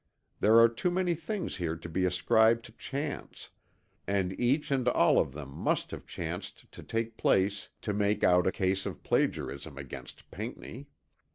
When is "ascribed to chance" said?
2.05-3.51